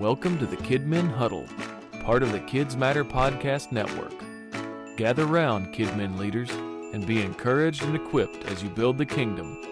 Welcome 0.00 0.40
to 0.40 0.46
the 0.46 0.56
Kidmin 0.56 1.08
Huddle, 1.08 1.46
part 2.02 2.24
of 2.24 2.32
the 2.32 2.40
Kids 2.40 2.76
Matter 2.76 3.04
Podcast 3.04 3.70
Network. 3.70 4.12
Gather 4.96 5.24
round, 5.24 5.72
Kidmin 5.72 6.18
leaders, 6.18 6.50
and 6.50 7.06
be 7.06 7.22
encouraged 7.22 7.84
and 7.84 7.94
equipped 7.94 8.44
as 8.46 8.60
you 8.60 8.70
build 8.70 8.98
the 8.98 9.06
kingdom. 9.06 9.62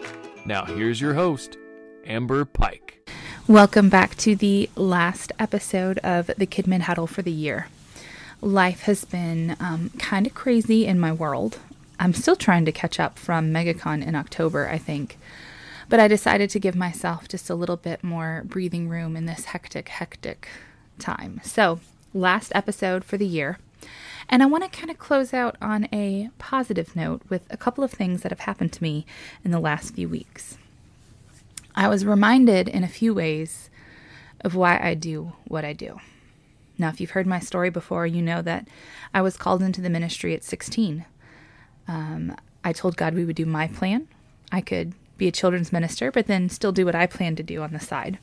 Now, 0.46 0.64
here's 0.64 1.00
your 1.00 1.14
host, 1.14 1.56
Amber 2.06 2.44
Pike. 2.44 3.10
Welcome 3.48 3.88
back 3.88 4.14
to 4.18 4.36
the 4.36 4.70
last 4.76 5.32
episode 5.40 5.98
of 5.98 6.28
the 6.38 6.46
Kidmin 6.46 6.82
Huddle 6.82 7.08
for 7.08 7.22
the 7.22 7.32
year. 7.32 7.66
Life 8.40 8.82
has 8.82 9.04
been 9.04 9.56
um, 9.58 9.90
kind 9.98 10.28
of 10.28 10.34
crazy 10.34 10.86
in 10.86 11.00
my 11.00 11.12
world. 11.12 11.58
I'm 11.98 12.14
still 12.14 12.36
trying 12.36 12.64
to 12.66 12.72
catch 12.72 13.00
up 13.00 13.18
from 13.18 13.52
MegaCon 13.52 14.06
in 14.06 14.14
October, 14.14 14.68
I 14.68 14.78
think. 14.78 15.18
But 15.92 16.00
I 16.00 16.08
decided 16.08 16.48
to 16.48 16.58
give 16.58 16.74
myself 16.74 17.28
just 17.28 17.50
a 17.50 17.54
little 17.54 17.76
bit 17.76 18.02
more 18.02 18.44
breathing 18.46 18.88
room 18.88 19.14
in 19.14 19.26
this 19.26 19.44
hectic, 19.44 19.90
hectic 19.90 20.48
time. 20.98 21.38
So, 21.44 21.80
last 22.14 22.50
episode 22.54 23.04
for 23.04 23.18
the 23.18 23.26
year. 23.26 23.58
And 24.26 24.42
I 24.42 24.46
want 24.46 24.64
to 24.64 24.70
kind 24.70 24.90
of 24.90 24.98
close 24.98 25.34
out 25.34 25.54
on 25.60 25.88
a 25.92 26.30
positive 26.38 26.96
note 26.96 27.20
with 27.28 27.42
a 27.50 27.58
couple 27.58 27.84
of 27.84 27.90
things 27.90 28.22
that 28.22 28.32
have 28.32 28.40
happened 28.40 28.72
to 28.72 28.82
me 28.82 29.04
in 29.44 29.50
the 29.50 29.60
last 29.60 29.94
few 29.94 30.08
weeks. 30.08 30.56
I 31.74 31.88
was 31.88 32.06
reminded 32.06 32.68
in 32.68 32.84
a 32.84 32.88
few 32.88 33.12
ways 33.12 33.68
of 34.40 34.54
why 34.54 34.80
I 34.82 34.94
do 34.94 35.34
what 35.46 35.66
I 35.66 35.74
do. 35.74 36.00
Now, 36.78 36.88
if 36.88 37.02
you've 37.02 37.10
heard 37.10 37.26
my 37.26 37.38
story 37.38 37.68
before, 37.68 38.06
you 38.06 38.22
know 38.22 38.40
that 38.40 38.66
I 39.12 39.20
was 39.20 39.36
called 39.36 39.62
into 39.62 39.82
the 39.82 39.90
ministry 39.90 40.32
at 40.32 40.42
16. 40.42 41.04
Um, 41.86 42.34
I 42.64 42.72
told 42.72 42.96
God 42.96 43.12
we 43.12 43.26
would 43.26 43.36
do 43.36 43.44
my 43.44 43.68
plan. 43.68 44.08
I 44.50 44.62
could 44.62 44.94
be 45.16 45.28
a 45.28 45.32
children's 45.32 45.72
minister, 45.72 46.10
but 46.10 46.26
then 46.26 46.48
still 46.48 46.72
do 46.72 46.84
what 46.84 46.94
I 46.94 47.06
planned 47.06 47.36
to 47.38 47.42
do 47.42 47.62
on 47.62 47.72
the 47.72 47.80
side. 47.80 48.18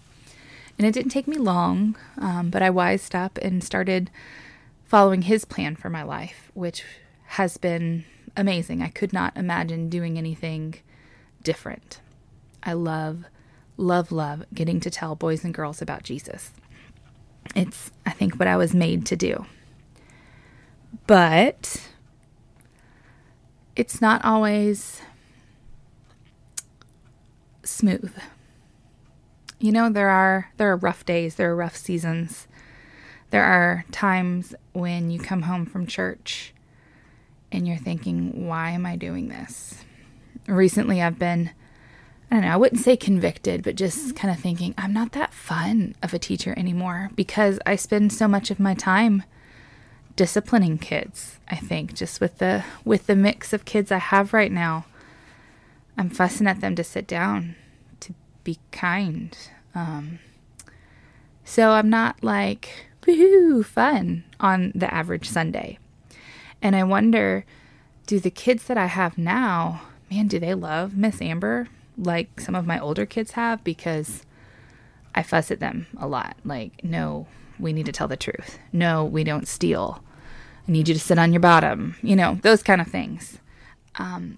And 0.78 0.88
it 0.88 0.94
didn't 0.94 1.12
take 1.12 1.28
me 1.28 1.38
long, 1.38 1.96
um, 2.18 2.50
but 2.50 2.62
I 2.62 2.70
wised 2.70 3.14
up 3.14 3.38
and 3.40 3.64
started 3.64 4.10
following 4.86 5.24
His 5.24 5.46
plan 5.46 5.76
for 5.76 5.90
my 5.90 6.04
life, 6.04 6.52
which 6.54 6.84
has 7.28 7.58
been 7.58 8.06
amazing. 8.36 8.82
I 8.82 8.88
could 8.88 9.14
not 9.14 9.36
imagine 9.36 9.90
doing 9.90 10.18
anything 10.18 10.76
different. 11.44 12.00
I 12.64 12.74
love, 12.74 13.26
love, 13.78 14.12
love 14.12 14.46
getting 14.54 14.80
to 14.80 14.90
tell 14.90 15.16
boys 15.16 15.44
and 15.44 15.54
girls 15.54 15.82
about 15.82 16.04
Jesus. 16.04 16.52
It's, 17.56 17.92
I 18.06 18.12
think, 18.12 18.40
what 18.40 18.48
I 18.48 18.58
was 18.58 18.74
made 18.74 19.06
to 19.08 19.16
do. 19.16 19.46
But 21.08 21.90
it's 23.76 24.02
not 24.02 24.24
always 24.24 25.02
smooth. 27.70 28.14
You 29.60 29.72
know, 29.72 29.90
there 29.90 30.10
are 30.10 30.52
there 30.58 30.72
are 30.72 30.78
rough 30.78 31.06
days, 31.06 31.36
there 31.36 31.52
are 31.52 31.56
rough 31.56 31.76
seasons. 31.76 32.48
There 33.30 33.44
are 33.44 33.86
times 33.92 34.56
when 34.74 35.12
you 35.12 35.20
come 35.20 35.44
home 35.44 35.66
from 35.66 35.86
church 35.86 36.54
and 37.52 37.68
you're 37.68 37.78
thinking, 37.78 38.48
why 38.48 38.72
am 38.72 38.86
I 38.86 38.96
doing 38.96 39.28
this? 39.28 39.84
Recently 40.48 41.02
I've 41.02 41.20
been 41.20 41.52
I 42.32 42.36
don't 42.36 42.44
know, 42.44 42.52
I 42.52 42.58
wouldn't 42.58 42.82
say 42.82 42.96
convicted, 42.96 43.64
but 43.64 43.76
just 43.76 44.16
kind 44.16 44.32
of 44.32 44.40
thinking, 44.40 44.76
I'm 44.78 44.94
not 44.94 45.14
that 45.14 45.34
fun 45.34 45.96
of 46.04 46.14
a 46.14 46.20
teacher 46.20 46.54
anymore 46.56 47.10
because 47.16 47.60
I 47.66 47.76
spend 47.76 48.14
so 48.14 48.28
much 48.28 48.52
of 48.52 48.60
my 48.60 48.76
time 48.76 49.24
disciplining 50.16 50.78
kids, 50.78 51.40
I 51.48 51.56
think, 51.56 51.96
just 51.96 52.22
with 52.22 52.38
the 52.38 52.64
with 52.86 53.08
the 53.08 53.16
mix 53.16 53.52
of 53.52 53.66
kids 53.66 53.92
I 53.92 53.98
have 53.98 54.34
right 54.34 54.52
now. 54.52 54.86
I'm 56.00 56.10
fussing 56.10 56.48
at 56.48 56.62
them 56.62 56.76
to 56.76 56.84
sit 56.84 57.06
down, 57.06 57.56
to 58.00 58.14
be 58.44 58.58
kind. 58.72 59.38
Um, 59.76 60.20
so 61.44 61.72
I'm 61.72 61.90
not 61.90 62.24
like, 62.24 62.88
woohoo, 63.04 63.64
fun 63.64 64.24
on 64.40 64.72
the 64.74 64.92
average 64.92 65.30
Sunday. 65.30 65.78
And 66.62 66.76
I 66.76 66.84
wonder, 66.84 67.46
do 68.08 68.20
the 68.20 68.32
kids 68.32 68.64
that 68.64 68.78
I 68.78 68.88
have 68.88 69.18
now, 69.18 69.82
man, 70.10 70.28
do 70.28 70.40
they 70.40 70.56
love 70.56 70.98
Miss 70.98 71.22
Amber? 71.22 71.68
like 72.00 72.40
some 72.40 72.56
of 72.56 72.66
my 72.66 72.80
older 72.80 73.06
kids 73.06 73.32
have 73.32 73.64
because 73.64 74.26
I 75.14 75.24
fuss 75.24 75.52
at 75.52 75.60
them 75.60 75.88
a 75.98 76.08
lot. 76.08 76.38
Like, 76.46 76.84
no, 76.84 77.28
we 77.60 77.74
need 77.74 77.86
to 77.88 77.92
tell 77.92 78.08
the 78.08 78.18
truth. 78.18 78.58
No, 78.72 79.04
we 79.04 79.24
don't 79.24 79.48
steal. 79.48 80.02
I 80.68 80.72
need 80.72 80.88
you 80.88 80.94
to 80.94 81.00
sit 81.00 81.20
on 81.20 81.34
your 81.34 81.42
bottom. 81.42 81.96
You 82.02 82.16
know, 82.16 82.40
those 82.42 82.64
kind 82.64 82.80
of 82.80 82.88
things. 82.88 83.40
Um, 83.96 84.38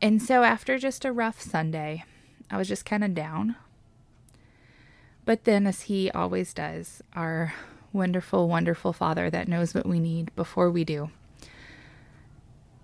and 0.00 0.22
so 0.22 0.42
after 0.42 0.78
just 0.78 1.04
a 1.04 1.12
rough 1.12 1.40
Sunday, 1.40 2.04
I 2.50 2.56
was 2.56 2.68
just 2.68 2.84
kind 2.84 3.04
of 3.04 3.14
down. 3.14 3.56
But 5.24 5.44
then, 5.44 5.66
as 5.66 5.82
he 5.82 6.10
always 6.10 6.54
does, 6.54 7.02
our 7.14 7.52
wonderful, 7.92 8.48
wonderful 8.48 8.92
Father 8.92 9.28
that 9.30 9.48
knows 9.48 9.74
what 9.74 9.86
we 9.86 10.00
need 10.00 10.34
before 10.36 10.70
we 10.70 10.84
do, 10.84 11.10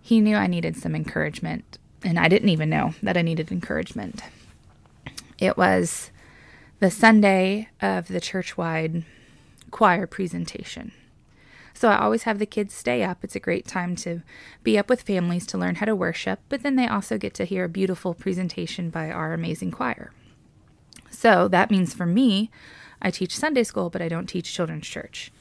he 0.02 0.20
knew 0.20 0.36
I 0.36 0.46
needed 0.46 0.76
some 0.76 0.94
encouragement 0.94 1.78
and 2.02 2.18
I 2.18 2.28
didn't 2.28 2.50
even 2.50 2.68
know 2.68 2.94
that 3.02 3.16
I 3.16 3.22
needed 3.22 3.50
encouragement. 3.50 4.22
It 5.38 5.56
was 5.56 6.10
the 6.80 6.90
Sunday 6.90 7.70
of 7.80 8.08
the 8.08 8.20
church-wide 8.20 9.04
choir 9.70 10.06
presentation. 10.06 10.92
So 11.74 11.88
I 11.88 11.98
always 11.98 12.22
have 12.22 12.38
the 12.38 12.46
kids 12.46 12.72
stay 12.72 13.02
up. 13.02 13.18
It's 13.22 13.34
a 13.34 13.40
great 13.40 13.66
time 13.66 13.96
to 13.96 14.22
be 14.62 14.78
up 14.78 14.88
with 14.88 15.02
families 15.02 15.44
to 15.48 15.58
learn 15.58 15.74
how 15.76 15.86
to 15.86 15.96
worship, 15.96 16.38
but 16.48 16.62
then 16.62 16.76
they 16.76 16.86
also 16.86 17.18
get 17.18 17.34
to 17.34 17.44
hear 17.44 17.64
a 17.64 17.68
beautiful 17.68 18.14
presentation 18.14 18.90
by 18.90 19.10
our 19.10 19.32
amazing 19.32 19.72
choir. 19.72 20.12
So 21.10 21.48
that 21.48 21.72
means 21.72 21.92
for 21.92 22.06
me, 22.06 22.50
I 23.02 23.10
teach 23.10 23.36
Sunday 23.36 23.64
school, 23.64 23.90
but 23.90 24.00
I 24.00 24.08
don't 24.08 24.28
teach 24.28 24.54
children's 24.54 24.86
church. 24.86 25.32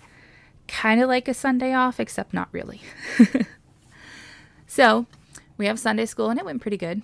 Kind 0.68 1.02
of 1.02 1.08
like 1.08 1.28
a 1.28 1.34
Sunday 1.34 1.74
off, 1.74 2.00
except 2.00 2.34
not 2.34 2.50
really. 2.52 2.82
so 4.68 5.06
we 5.58 5.68
have 5.68 5.80
Sunday 5.80 6.06
school 6.06 6.30
and 6.30 6.40
it 6.40 6.46
went 6.46 6.62
pretty 6.62 6.78
good. 6.78 7.04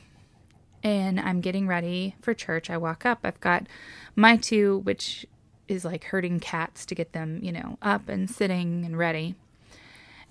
And 0.81 1.19
I'm 1.19 1.41
getting 1.41 1.67
ready 1.67 2.15
for 2.21 2.33
church. 2.33 2.69
I 2.69 2.77
walk 2.77 3.05
up. 3.05 3.19
I've 3.23 3.39
got 3.41 3.67
my 4.15 4.37
two, 4.37 4.79
which 4.79 5.25
is 5.69 5.85
like 5.85 6.05
herding 6.05 6.39
cats 6.39 6.85
to 6.87 6.95
get 6.95 7.13
them, 7.13 7.39
you 7.41 7.51
know, 7.51 7.77
up 7.81 8.09
and 8.09 8.29
sitting 8.29 8.85
and 8.85 8.97
ready. 8.97 9.35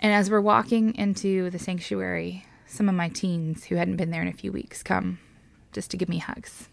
And 0.00 0.12
as 0.12 0.31
we're 0.31 0.41
walking 0.41 0.94
into 0.94 1.50
the 1.50 1.59
sanctuary, 1.59 2.44
some 2.66 2.88
of 2.88 2.94
my 2.94 3.09
teens 3.09 3.65
who 3.65 3.76
hadn't 3.76 3.97
been 3.97 4.10
there 4.10 4.22
in 4.22 4.28
a 4.28 4.32
few 4.32 4.53
weeks 4.53 4.82
come 4.82 5.19
just 5.72 5.91
to 5.91 5.97
give 5.97 6.09
me 6.09 6.19
hugs. 6.19 6.69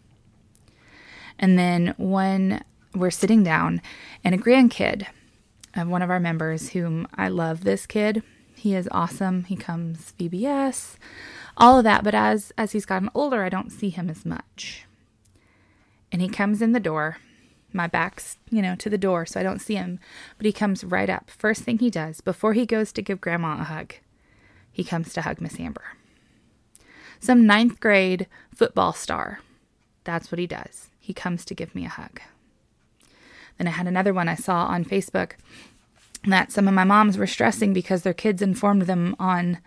And 1.39 1.57
then 1.57 1.93
when 1.97 2.63
we're 2.93 3.11
sitting 3.11 3.43
down, 3.43 3.81
and 4.23 4.33
a 4.33 4.37
grandkid 4.37 5.05
of 5.75 5.87
one 5.87 6.01
of 6.01 6.09
our 6.09 6.19
members, 6.19 6.69
whom 6.69 7.07
I 7.15 7.27
love 7.27 7.63
this 7.63 7.85
kid, 7.85 8.23
he 8.55 8.73
is 8.73 8.87
awesome. 8.91 9.43
He 9.43 9.55
comes 9.55 10.13
VBS, 10.17 10.95
all 11.57 11.77
of 11.77 11.83
that. 11.83 12.03
But 12.03 12.15
as 12.15 12.53
as 12.57 12.71
he's 12.71 12.85
gotten 12.85 13.09
older, 13.13 13.43
I 13.43 13.49
don't 13.49 13.71
see 13.71 13.89
him 13.89 14.09
as 14.09 14.25
much. 14.25 14.85
And 16.11 16.21
he 16.21 16.29
comes 16.29 16.61
in 16.61 16.71
the 16.71 16.79
door. 16.79 17.17
My 17.75 17.87
back's, 17.87 18.37
you 18.49 18.61
know, 18.61 18.75
to 18.77 18.89
the 18.89 18.97
door, 18.97 19.25
so 19.25 19.37
I 19.37 19.43
don't 19.43 19.61
see 19.61 19.75
him. 19.75 19.99
But 20.37 20.45
he 20.45 20.53
comes 20.53 20.83
right 20.85 21.09
up. 21.09 21.29
First 21.29 21.63
thing 21.63 21.79
he 21.79 21.89
does 21.89 22.21
before 22.21 22.53
he 22.53 22.65
goes 22.65 22.93
to 22.93 23.01
give 23.01 23.19
Grandma 23.19 23.59
a 23.59 23.65
hug, 23.65 23.95
he 24.71 24.83
comes 24.83 25.13
to 25.13 25.21
hug 25.21 25.41
Miss 25.41 25.59
Amber. 25.59 25.83
Some 27.19 27.45
ninth 27.45 27.81
grade 27.81 28.27
football 28.55 28.93
star. 28.93 29.39
That's 30.05 30.31
what 30.31 30.39
he 30.39 30.47
does. 30.47 30.87
He 30.99 31.13
comes 31.13 31.43
to 31.45 31.53
give 31.53 31.75
me 31.75 31.85
a 31.85 31.89
hug. 31.89 32.21
Then 33.57 33.67
I 33.67 33.71
had 33.71 33.87
another 33.87 34.13
one 34.13 34.29
I 34.29 34.35
saw 34.35 34.65
on 34.67 34.85
Facebook 34.85 35.33
that 36.23 36.51
some 36.51 36.67
of 36.67 36.73
my 36.73 36.85
moms 36.85 37.17
were 37.17 37.27
stressing 37.27 37.73
because 37.73 38.03
their 38.03 38.13
kids 38.13 38.41
informed 38.41 38.83
them 38.83 39.15
on 39.19 39.59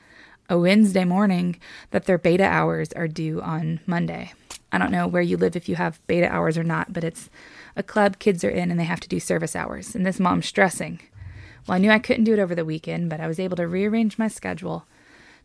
a 0.49 0.59
Wednesday 0.59 1.05
morning 1.05 1.61
that 1.91 2.07
their 2.07 2.19
beta 2.19 2.45
hours 2.45 2.91
are 2.95 3.09
due 3.09 3.43
on 3.43 3.81
Monday. 3.87 4.33
I 4.71 4.79
don't 4.79 4.93
know 4.93 5.07
where 5.07 5.23
you 5.23 5.37
live 5.37 5.57
if 5.57 5.69
you 5.69 5.77
have 5.77 6.07
beta 6.07 6.29
hours 6.29 6.59
or 6.59 6.65
not, 6.65 6.93
but 6.93 7.05
it's 7.05 7.31
a 7.77 7.83
club 7.83 8.19
kids 8.19 8.45
are 8.45 8.51
in 8.51 8.71
and 8.71 8.79
they 8.79 8.85
have 8.85 9.01
to 9.01 9.09
do 9.09 9.21
service 9.21 9.57
hours. 9.57 9.95
And 9.95 10.05
this 10.05 10.21
mom's 10.21 10.47
stressing. 10.47 11.01
Well, 11.67 11.77
I 11.77 11.79
knew 11.79 11.91
I 11.91 11.99
couldn't 11.99 12.25
do 12.25 12.35
it 12.35 12.39
over 12.39 12.55
the 12.55 12.65
weekend, 12.65 13.11
but 13.11 13.21
I 13.21 13.29
was 13.29 13.41
able 13.41 13.57
to 13.57 13.67
rearrange 13.67 14.19
my 14.19 14.29
schedule 14.29 14.87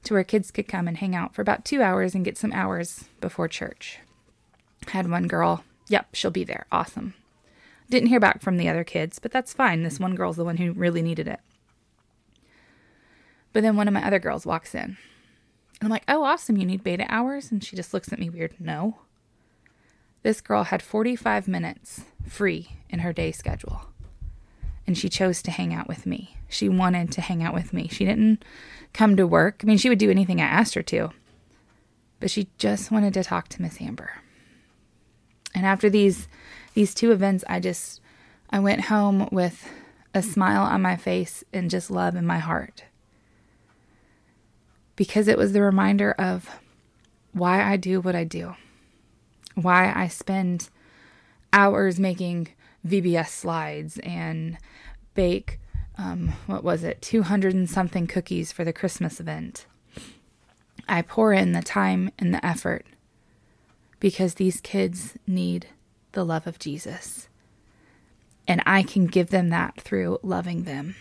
to 0.03 0.13
where 0.13 0.23
kids 0.23 0.51
could 0.51 0.67
come 0.67 0.87
and 0.87 0.97
hang 0.97 1.15
out 1.15 1.33
for 1.33 1.41
about 1.41 1.63
two 1.65 1.81
hours 1.81 2.13
and 2.13 2.25
get 2.25 2.37
some 2.37 2.51
hours 2.51 3.05
before 3.21 3.47
church. 3.47 3.99
Had 4.87 5.09
one 5.09 5.27
girl, 5.27 5.63
yep, 5.87 6.07
she'll 6.13 6.31
be 6.31 6.43
there. 6.43 6.65
Awesome. 6.71 7.13
Didn't 7.89 8.09
hear 8.09 8.19
back 8.19 8.41
from 8.41 8.57
the 8.57 8.67
other 8.67 8.83
kids, 8.83 9.19
but 9.19 9.31
that's 9.31 9.53
fine. 9.53 9.83
This 9.83 9.99
one 9.99 10.15
girl's 10.15 10.35
the 10.35 10.43
one 10.43 10.57
who 10.57 10.73
really 10.73 11.01
needed 11.01 11.27
it. 11.27 11.39
But 13.53 13.61
then 13.61 13.75
one 13.77 13.87
of 13.87 13.93
my 13.93 14.05
other 14.05 14.19
girls 14.19 14.45
walks 14.45 14.73
in. 14.73 14.81
And 14.81 14.97
I'm 15.83 15.89
like, 15.89 16.03
oh, 16.07 16.23
awesome. 16.23 16.57
You 16.57 16.65
need 16.65 16.83
beta 16.83 17.05
hours? 17.07 17.51
And 17.51 17.63
she 17.63 17.75
just 17.75 17.93
looks 17.93 18.11
at 18.11 18.19
me 18.19 18.29
weird. 18.29 18.55
No. 18.59 18.97
This 20.23 20.41
girl 20.41 20.63
had 20.63 20.81
45 20.81 21.47
minutes 21.47 22.01
free 22.27 22.77
in 22.89 22.99
her 22.99 23.13
day 23.13 23.31
schedule. 23.31 23.81
And 24.87 24.97
she 24.97 25.09
chose 25.09 25.41
to 25.43 25.51
hang 25.51 25.73
out 25.73 25.87
with 25.87 26.05
me. 26.05 26.37
She 26.49 26.67
wanted 26.67 27.11
to 27.13 27.21
hang 27.21 27.43
out 27.43 27.53
with 27.53 27.73
me. 27.73 27.87
She 27.89 28.05
didn't 28.05 28.43
come 28.93 29.15
to 29.17 29.27
work. 29.27 29.61
I 29.63 29.65
mean, 29.65 29.77
she 29.77 29.89
would 29.89 29.99
do 29.99 30.11
anything 30.11 30.41
I 30.41 30.45
asked 30.45 30.73
her 30.75 30.83
to. 30.83 31.11
But 32.19 32.31
she 32.31 32.47
just 32.57 32.91
wanted 32.91 33.13
to 33.15 33.23
talk 33.23 33.49
to 33.49 33.61
Miss 33.61 33.81
Amber. 33.81 34.11
And 35.53 35.65
after 35.65 35.89
these 35.89 36.27
these 36.73 36.95
two 36.95 37.11
events, 37.11 37.43
I 37.47 37.59
just 37.59 38.01
I 38.49 38.59
went 38.59 38.85
home 38.85 39.27
with 39.31 39.69
a 40.13 40.21
smile 40.21 40.63
on 40.63 40.81
my 40.81 40.95
face 40.95 41.43
and 41.51 41.69
just 41.69 41.91
love 41.91 42.15
in 42.15 42.25
my 42.25 42.39
heart. 42.39 42.83
Because 44.95 45.27
it 45.27 45.37
was 45.37 45.53
the 45.53 45.61
reminder 45.61 46.11
of 46.13 46.49
why 47.31 47.63
I 47.63 47.77
do 47.77 47.99
what 47.99 48.15
I 48.15 48.23
do, 48.23 48.55
why 49.55 49.91
I 49.95 50.07
spend 50.07 50.69
hours 51.51 51.99
making 51.99 52.49
VBS 52.85 53.29
slides 53.29 53.99
and 53.99 54.57
bake, 55.13 55.59
um, 55.97 56.29
what 56.47 56.63
was 56.63 56.83
it, 56.83 57.01
200 57.01 57.53
and 57.53 57.69
something 57.69 58.07
cookies 58.07 58.51
for 58.51 58.63
the 58.63 58.73
Christmas 58.73 59.19
event. 59.19 59.65
I 60.87 61.01
pour 61.01 61.33
in 61.33 61.53
the 61.53 61.61
time 61.61 62.11
and 62.19 62.33
the 62.33 62.45
effort 62.45 62.85
because 63.99 64.33
these 64.33 64.59
kids 64.59 65.13
need 65.25 65.67
the 66.11 66.25
love 66.25 66.45
of 66.45 66.59
Jesus. 66.59 67.29
And 68.47 68.61
I 68.65 68.83
can 68.83 69.05
give 69.05 69.29
them 69.29 69.49
that 69.49 69.79
through 69.79 70.19
loving 70.21 70.63
them. 70.63 70.95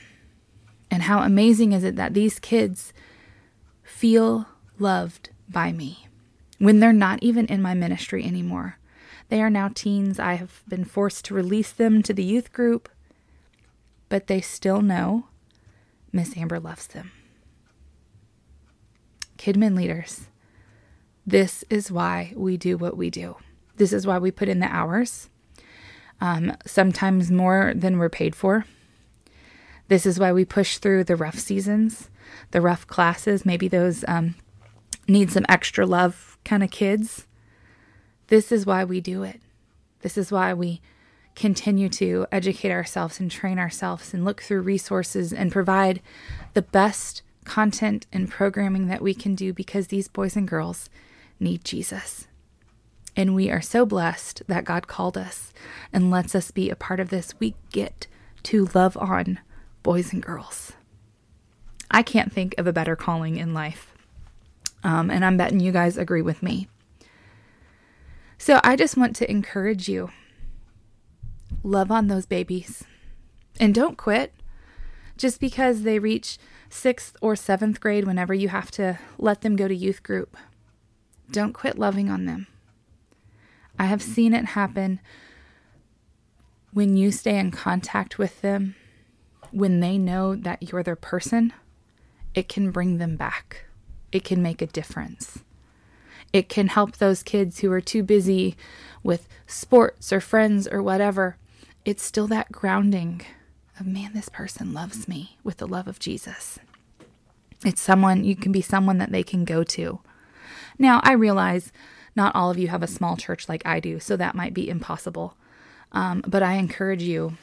And 0.90 1.02
how 1.04 1.22
amazing 1.22 1.72
is 1.72 1.82
it 1.82 1.96
that 1.96 2.14
these 2.14 2.38
kids 2.38 2.92
feel 3.82 4.46
loved 4.78 5.30
by 5.48 5.72
me 5.72 6.06
when 6.62 6.78
they're 6.78 6.92
not 6.92 7.20
even 7.22 7.44
in 7.46 7.60
my 7.60 7.74
ministry 7.74 8.24
anymore? 8.24 8.78
They 9.30 9.42
are 9.42 9.50
now 9.50 9.68
teens. 9.74 10.20
I 10.20 10.34
have 10.34 10.62
been 10.68 10.84
forced 10.84 11.24
to 11.24 11.34
release 11.34 11.72
them 11.72 12.04
to 12.04 12.14
the 12.14 12.22
youth 12.22 12.52
group, 12.52 12.88
but 14.08 14.28
they 14.28 14.40
still 14.40 14.80
know 14.80 15.26
Miss 16.12 16.36
Amber 16.36 16.60
loves 16.60 16.86
them. 16.86 17.10
Kidmin 19.38 19.74
leaders, 19.76 20.28
this 21.26 21.64
is 21.68 21.90
why 21.90 22.32
we 22.36 22.56
do 22.56 22.76
what 22.76 22.96
we 22.96 23.10
do. 23.10 23.36
This 23.76 23.92
is 23.92 24.06
why 24.06 24.18
we 24.18 24.30
put 24.30 24.48
in 24.48 24.60
the 24.60 24.72
hours, 24.72 25.30
um, 26.20 26.56
sometimes 26.64 27.28
more 27.28 27.72
than 27.74 27.98
we're 27.98 28.08
paid 28.08 28.36
for. 28.36 28.66
This 29.88 30.06
is 30.06 30.20
why 30.20 30.32
we 30.32 30.44
push 30.44 30.78
through 30.78 31.04
the 31.04 31.16
rough 31.16 31.40
seasons, 31.40 32.08
the 32.52 32.60
rough 32.60 32.86
classes, 32.86 33.44
maybe 33.44 33.66
those 33.66 34.04
um, 34.06 34.36
need 35.08 35.32
some 35.32 35.44
extra 35.48 35.84
love 35.84 36.31
kind 36.44 36.62
of 36.62 36.70
kids. 36.70 37.26
This 38.28 38.50
is 38.52 38.66
why 38.66 38.84
we 38.84 39.00
do 39.00 39.22
it. 39.22 39.40
This 40.00 40.18
is 40.18 40.32
why 40.32 40.54
we 40.54 40.80
continue 41.34 41.88
to 41.88 42.26
educate 42.30 42.70
ourselves 42.70 43.18
and 43.20 43.30
train 43.30 43.58
ourselves 43.58 44.12
and 44.12 44.24
look 44.24 44.42
through 44.42 44.60
resources 44.60 45.32
and 45.32 45.50
provide 45.50 46.02
the 46.54 46.62
best 46.62 47.22
content 47.44 48.06
and 48.12 48.30
programming 48.30 48.86
that 48.88 49.02
we 49.02 49.14
can 49.14 49.34
do 49.34 49.52
because 49.52 49.88
these 49.88 50.08
boys 50.08 50.36
and 50.36 50.46
girls 50.46 50.90
need 51.40 51.64
Jesus. 51.64 52.28
And 53.16 53.34
we 53.34 53.50
are 53.50 53.60
so 53.60 53.84
blessed 53.84 54.42
that 54.46 54.64
God 54.64 54.86
called 54.86 55.18
us 55.18 55.52
and 55.92 56.10
lets 56.10 56.34
us 56.34 56.50
be 56.50 56.70
a 56.70 56.76
part 56.76 57.00
of 57.00 57.10
this. 57.10 57.34
We 57.38 57.54
get 57.70 58.06
to 58.44 58.68
love 58.74 58.96
on 58.96 59.38
boys 59.82 60.12
and 60.12 60.22
girls. 60.22 60.72
I 61.90 62.02
can't 62.02 62.32
think 62.32 62.54
of 62.56 62.66
a 62.66 62.72
better 62.72 62.96
calling 62.96 63.36
in 63.36 63.52
life. 63.52 63.91
Um, 64.84 65.10
and 65.10 65.24
I'm 65.24 65.36
betting 65.36 65.60
you 65.60 65.72
guys 65.72 65.96
agree 65.96 66.22
with 66.22 66.42
me. 66.42 66.68
So 68.38 68.60
I 68.64 68.74
just 68.74 68.96
want 68.96 69.14
to 69.16 69.30
encourage 69.30 69.88
you 69.88 70.10
love 71.62 71.92
on 71.92 72.08
those 72.08 72.26
babies 72.26 72.84
and 73.60 73.74
don't 73.74 73.96
quit 73.96 74.32
just 75.16 75.38
because 75.38 75.82
they 75.82 75.98
reach 75.98 76.38
sixth 76.68 77.16
or 77.20 77.36
seventh 77.36 77.80
grade 77.80 78.04
whenever 78.04 78.34
you 78.34 78.48
have 78.48 78.70
to 78.72 78.98
let 79.18 79.42
them 79.42 79.54
go 79.54 79.68
to 79.68 79.74
youth 79.74 80.02
group. 80.02 80.36
Don't 81.30 81.52
quit 81.52 81.78
loving 81.78 82.10
on 82.10 82.24
them. 82.24 82.48
I 83.78 83.84
have 83.84 84.02
seen 84.02 84.34
it 84.34 84.46
happen 84.46 85.00
when 86.72 86.96
you 86.96 87.12
stay 87.12 87.38
in 87.38 87.50
contact 87.50 88.18
with 88.18 88.40
them, 88.40 88.74
when 89.50 89.80
they 89.80 89.98
know 89.98 90.34
that 90.34 90.62
you're 90.62 90.82
their 90.82 90.96
person, 90.96 91.52
it 92.34 92.48
can 92.48 92.70
bring 92.70 92.98
them 92.98 93.16
back. 93.16 93.66
It 94.12 94.24
can 94.24 94.42
make 94.42 94.62
a 94.62 94.66
difference. 94.66 95.40
It 96.32 96.48
can 96.48 96.68
help 96.68 96.96
those 96.96 97.22
kids 97.22 97.60
who 97.60 97.72
are 97.72 97.80
too 97.80 98.02
busy 98.02 98.56
with 99.02 99.28
sports 99.46 100.12
or 100.12 100.20
friends 100.20 100.68
or 100.68 100.82
whatever. 100.82 101.36
It's 101.84 102.02
still 102.02 102.26
that 102.28 102.52
grounding 102.52 103.22
of, 103.78 103.86
man, 103.86 104.12
this 104.14 104.28
person 104.28 104.72
loves 104.72 105.08
me 105.08 105.36
with 105.42 105.56
the 105.58 105.66
love 105.66 105.88
of 105.88 105.98
Jesus. 105.98 106.58
It's 107.64 107.80
someone, 107.80 108.24
you 108.24 108.36
can 108.36 108.52
be 108.52 108.62
someone 108.62 108.98
that 108.98 109.12
they 109.12 109.22
can 109.22 109.44
go 109.44 109.62
to. 109.64 110.00
Now, 110.78 111.00
I 111.02 111.12
realize 111.12 111.72
not 112.16 112.34
all 112.34 112.50
of 112.50 112.58
you 112.58 112.68
have 112.68 112.82
a 112.82 112.88
small 112.88 113.16
church 113.16 113.48
like 113.48 113.62
I 113.64 113.80
do, 113.80 114.00
so 114.00 114.16
that 114.16 114.34
might 114.34 114.54
be 114.54 114.68
impossible. 114.68 115.36
Um, 115.92 116.22
but 116.26 116.42
I 116.42 116.54
encourage 116.54 117.02
you 117.02 117.36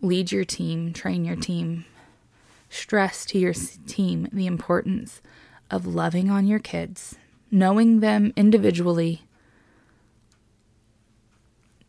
lead 0.00 0.30
your 0.30 0.44
team, 0.44 0.92
train 0.92 1.24
your 1.24 1.36
team, 1.36 1.84
stress 2.70 3.24
to 3.26 3.38
your 3.38 3.54
team 3.86 4.28
the 4.32 4.46
importance 4.46 5.20
of 5.70 5.86
loving 5.86 6.30
on 6.30 6.46
your 6.46 6.58
kids 6.58 7.16
knowing 7.50 8.00
them 8.00 8.32
individually, 8.36 9.22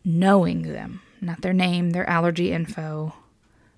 knowing 0.05 0.61
them, 0.63 1.01
not 1.21 1.41
their 1.41 1.53
name, 1.53 1.91
their 1.91 2.09
allergy 2.09 2.51
info, 2.51 3.13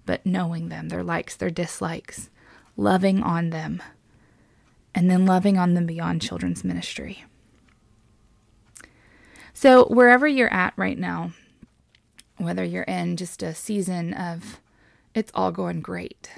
but 0.05 0.25
knowing 0.25 0.69
them, 0.69 0.89
their 0.89 1.03
likes, 1.03 1.35
their 1.35 1.49
dislikes, 1.49 2.29
loving 2.77 3.21
on 3.23 3.49
them, 3.49 3.81
and 4.93 5.09
then 5.09 5.25
loving 5.25 5.57
on 5.57 5.73
them 5.73 5.85
beyond 5.85 6.21
children's 6.21 6.63
ministry. 6.63 7.25
So, 9.53 9.85
wherever 9.85 10.27
you're 10.27 10.53
at 10.53 10.73
right 10.77 10.97
now, 10.97 11.31
whether 12.37 12.63
you're 12.63 12.83
in 12.83 13.17
just 13.17 13.43
a 13.43 13.53
season 13.53 14.13
of 14.13 14.59
it's 15.13 15.31
all 15.35 15.51
going 15.51 15.81
great, 15.81 16.31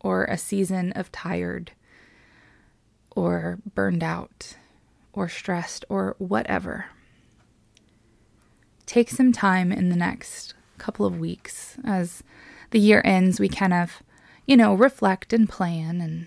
or 0.00 0.24
a 0.24 0.38
season 0.38 0.92
of 0.92 1.12
tired, 1.12 1.72
or 3.14 3.58
burned 3.74 4.02
out 4.02 4.56
or 5.12 5.28
stressed 5.28 5.84
or 5.88 6.16
whatever. 6.18 6.86
Take 8.86 9.10
some 9.10 9.32
time 9.32 9.72
in 9.72 9.88
the 9.88 9.96
next 9.96 10.54
couple 10.78 11.06
of 11.06 11.18
weeks 11.18 11.76
as 11.84 12.22
the 12.70 12.80
year 12.80 13.00
ends, 13.04 13.38
we 13.38 13.48
kind 13.48 13.72
of, 13.72 14.02
you 14.46 14.56
know, 14.56 14.74
reflect 14.74 15.32
and 15.32 15.48
plan 15.48 16.00
and 16.00 16.26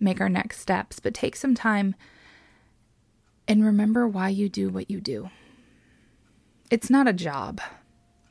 make 0.00 0.20
our 0.20 0.28
next 0.28 0.60
steps, 0.60 0.98
but 0.98 1.14
take 1.14 1.36
some 1.36 1.54
time 1.54 1.94
and 3.46 3.64
remember 3.64 4.08
why 4.08 4.28
you 4.28 4.48
do 4.48 4.70
what 4.70 4.90
you 4.90 5.00
do. 5.00 5.30
It's 6.70 6.88
not 6.88 7.08
a 7.08 7.12
job. 7.12 7.60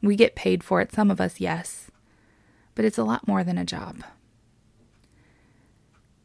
We 0.01 0.15
get 0.15 0.35
paid 0.35 0.63
for 0.63 0.81
it, 0.81 0.91
some 0.91 1.11
of 1.11 1.21
us, 1.21 1.39
yes, 1.39 1.91
but 2.73 2.85
it's 2.85 2.97
a 2.97 3.03
lot 3.03 3.27
more 3.27 3.43
than 3.43 3.57
a 3.57 3.65
job. 3.65 4.03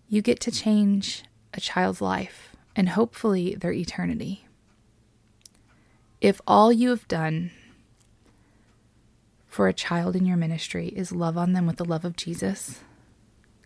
You 0.08 0.22
get 0.22 0.40
to 0.40 0.50
change 0.50 1.24
a 1.54 1.60
child's 1.60 2.00
life 2.00 2.54
and 2.76 2.90
hopefully 2.90 3.54
their 3.54 3.72
eternity. 3.72 4.46
If 6.20 6.40
all 6.46 6.72
you 6.72 6.90
have 6.90 7.06
done 7.08 7.50
for 9.46 9.68
a 9.68 9.72
child 9.72 10.16
in 10.16 10.26
your 10.26 10.36
ministry 10.36 10.88
is 10.88 11.12
love 11.12 11.38
on 11.38 11.52
them 11.52 11.66
with 11.66 11.76
the 11.76 11.84
love 11.84 12.04
of 12.04 12.16
Jesus, 12.16 12.80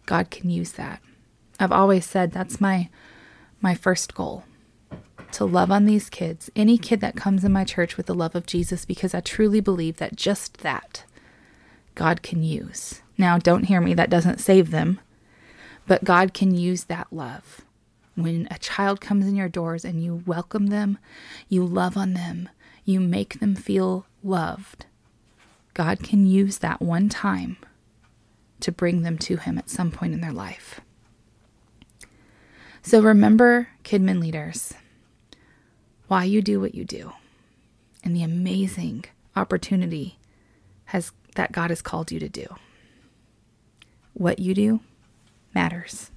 God 0.07 0.30
can 0.30 0.50
use 0.50 0.73
that. 0.73 1.00
I've 1.59 1.73
always 1.73 2.04
said 2.04 2.33
that's 2.33 2.61
my 2.61 2.88
my 3.61 3.75
first 3.75 4.14
goal 4.14 4.45
to 5.33 5.45
love 5.45 5.71
on 5.71 5.85
these 5.85 6.09
kids, 6.09 6.50
any 6.54 6.78
kid 6.78 7.00
that 7.00 7.16
comes 7.16 7.45
in 7.45 7.52
my 7.52 7.64
church 7.64 7.97
with 7.97 8.07
the 8.07 8.14
love 8.14 8.35
of 8.35 8.47
Jesus 8.47 8.85
because 8.85 9.14
I 9.14 9.21
truly 9.21 9.61
believe 9.61 9.97
that 9.97 10.16
just 10.16 10.59
that 10.59 11.04
God 11.95 12.23
can 12.23 12.42
use. 12.42 13.02
Now, 13.18 13.37
don't 13.37 13.64
hear 13.64 13.80
me, 13.80 13.95
that 13.95 14.11
doesn't 14.11 14.38
save 14.38 14.71
them, 14.71 15.00
but 15.87 16.04
God 16.04 16.33
can 16.33 16.54
use 16.54 16.85
that 16.85 17.09
love 17.11 17.62
when 18.22 18.48
a 18.50 18.58
child 18.58 19.00
comes 19.00 19.26
in 19.26 19.37
your 19.37 19.48
doors 19.48 19.84
and 19.84 20.02
you 20.02 20.22
welcome 20.26 20.68
them, 20.68 20.98
you 21.48 21.64
love 21.64 21.96
on 21.96 22.14
them, 22.14 22.48
you 22.84 23.00
make 23.00 23.40
them 23.40 23.54
feel 23.54 24.06
loved, 24.22 24.87
God 25.75 26.02
can 26.02 26.26
use 26.26 26.58
that 26.58 26.82
one 26.82 27.08
time 27.08 27.56
to 28.60 28.72
bring 28.72 29.02
them 29.02 29.18
to 29.18 29.37
Him 29.37 29.58
at 29.58 29.70
some 29.70 29.90
point 29.90 30.14
in 30.14 30.20
their 30.20 30.32
life. 30.32 30.80
So 32.82 33.00
remember, 33.00 33.68
Kidmin 33.84 34.20
leaders, 34.20 34.75
why 36.08 36.25
you 36.25 36.42
do 36.42 36.60
what 36.60 36.75
you 36.75 36.84
do 36.84 37.12
and 38.02 38.16
the 38.16 38.22
amazing 38.22 39.04
opportunity 39.37 40.18
has 40.87 41.12
that 41.34 41.52
God 41.52 41.70
has 41.70 41.82
called 41.82 42.10
you 42.10 42.18
to 42.18 42.28
do. 42.28 42.46
What 44.14 44.38
you 44.38 44.54
do 44.54 44.80
matters. 45.54 46.10